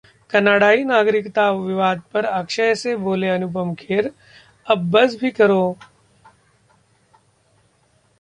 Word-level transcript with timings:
कनाडाई 0.29 0.83
नागरिकता 0.83 1.43
विवाद 1.57 2.01
पर 2.13 2.25
अक्षय 2.27 2.73
से 2.75 2.95
बोले 3.03 3.29
अनुपम 3.29 3.73
खेर, 3.73 4.09
'अब 4.67 4.89
बस 4.91 5.15
भी 5.15 5.31
करो' 5.31 5.75